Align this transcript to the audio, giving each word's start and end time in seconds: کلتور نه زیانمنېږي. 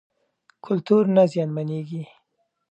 کلتور 0.65 1.03
نه 1.15 1.23
زیانمنېږي. 1.31 2.03